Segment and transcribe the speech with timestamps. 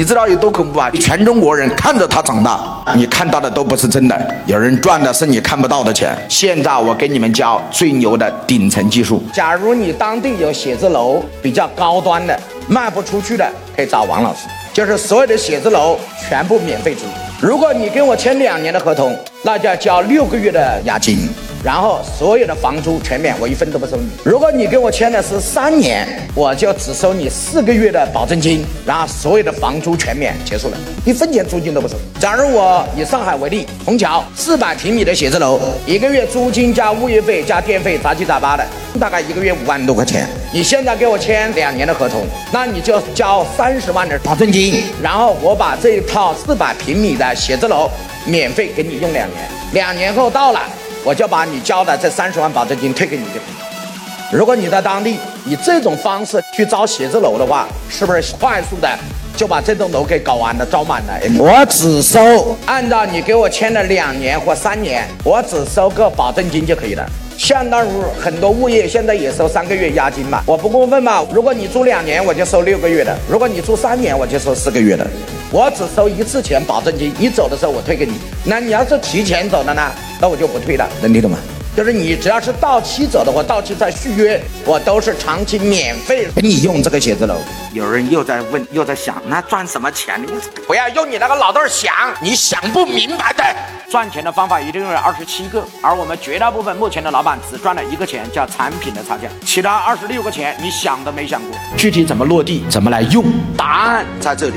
[0.00, 0.90] 你知道有多恐怖啊？
[0.92, 2.58] 全中国人看着他长大，
[2.96, 6.16] 你看到的都不是真的，有人赚的是你看不到的钱。
[6.26, 9.22] 现在我给你们教最牛的顶层技术。
[9.30, 12.34] 假如你当地有写字楼比较高端的
[12.66, 17.02] 卖不出去的，可以找王老师，就是所有的写字楼全部免费租。
[17.38, 21.28] 如果你跟我签两年的合同，那就要交六个月的押金。
[21.62, 24.08] 然后所有的房租全免，我一分都不收你。
[24.24, 31.96] 如果你跟我签的是三年，我就只收你四个月的保证金，然后所有的房租全免，结束了，一分钱租金都不收。
[32.18, 38.64] 假如我以上海为例，虹桥四百平米的写字楼，一个月租金加物业费加电费杂七杂八的，
[38.98, 40.26] 大概一个月五万多块钱。
[40.52, 47.90] 你现在给我签两年的合同，那你就交三十万的保证金，然后我把这一套四百平米的写字楼
[48.24, 49.38] 免费给你用两年，
[49.74, 50.60] 两年后到了。
[51.04, 54.36] 我就把你交的这三十万保证金退给你就可以。
[54.36, 58.88] 如果你在当地以这种方式去招写字楼的话，是不是快速的
[59.36, 61.18] 就把这栋楼给搞完了、招满了？
[61.36, 67.04] 我只收按照你给我签的两年或三年，我只收个保证金就可以了。
[67.36, 67.90] 相当于
[68.20, 71.24] 很多物业现在也收三个月押金嘛，我不过分嘛。
[71.32, 75.06] 如果你租两年，我就收六个月的；如果你租三年，我就收四个月的。
[75.52, 78.12] 我只收一次钱保证金，你走的时候我退给你。
[78.44, 79.90] 那你要是提前走了呢？
[80.20, 81.38] 那我就不退了，能听懂吗？
[81.80, 87.36] 就是你只要是到期走的，话到期再续约，我都是长期免费给你用这个写字楼。
[87.72, 90.20] 有人又在问，又在想，那赚什么钱？
[90.20, 90.26] 你
[90.66, 93.42] 不要用你那个脑袋想，你想不明白的。
[93.90, 101.58] 赚钱的方法一定有二十七个，而我们绝大部分目前的老板只赚了一个钱，叫产品的差价，其他二十六个钱你想都没想过。
[101.78, 103.24] 具体怎么落地，怎么来用？
[103.56, 104.52] 答案在这里。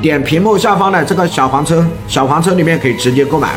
[0.00, 3.54] 点屏幕下方的这个小黄车，小黄车里面可以直接购买。